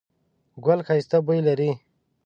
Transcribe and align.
ګل 0.65 0.79
ښایسته 0.87 1.17
بوی 1.25 1.39
لري 1.47 1.71